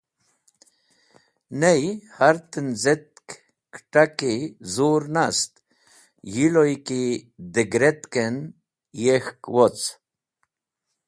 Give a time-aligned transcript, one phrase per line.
[1.59, 1.83] Ney,
[2.17, 3.27] hẽr tenz̃etk
[3.73, 4.33] kẽt̃aki
[4.73, 5.53] zur nast
[6.33, 7.01] yi loy ki
[7.53, 8.35] dẽgẽretkẽn
[9.03, 9.79] yik̃hk woc.